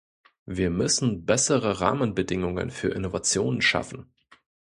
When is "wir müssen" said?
0.47-1.27